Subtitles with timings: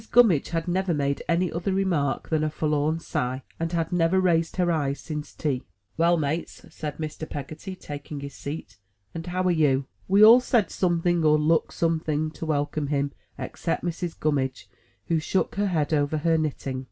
[0.11, 4.55] Gunmiidge had never made any other remark than a forlorn sigh, and had never raised
[4.55, 5.67] her eyes since tea.
[5.95, 7.29] "Well, Mates,'* said Mr.
[7.29, 8.79] Peggotty, taking his seat,
[9.13, 13.83] "and how are you?*' We all said something, or looked something, to welcome him, except
[13.85, 14.19] Mrs.
[14.19, 14.67] Gummidge,
[15.05, 16.79] who shook her head over her knitting.